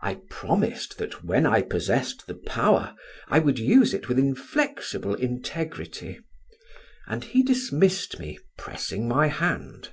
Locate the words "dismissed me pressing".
7.44-9.06